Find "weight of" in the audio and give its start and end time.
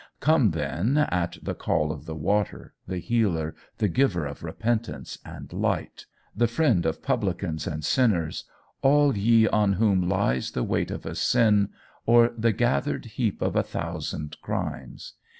10.63-11.05